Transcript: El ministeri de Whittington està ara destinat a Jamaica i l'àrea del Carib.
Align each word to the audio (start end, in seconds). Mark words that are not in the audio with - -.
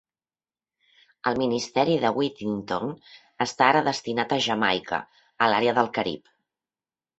El 1.31 1.37
ministeri 1.41 1.97
de 2.05 2.11
Whittington 2.15 2.95
està 3.47 3.69
ara 3.75 3.85
destinat 3.91 4.35
a 4.35 4.41
Jamaica 4.49 5.03
i 5.21 5.53
l'àrea 5.55 5.79
del 5.83 5.95
Carib. 6.01 6.37